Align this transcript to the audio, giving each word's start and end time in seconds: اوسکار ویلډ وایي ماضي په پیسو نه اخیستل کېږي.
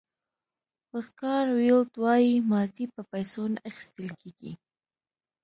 اوسکار 0.95 1.45
ویلډ 1.57 1.91
وایي 2.03 2.33
ماضي 2.51 2.85
په 2.93 3.01
پیسو 3.11 3.43
نه 3.53 3.59
اخیستل 3.69 4.07
کېږي. 4.21 4.51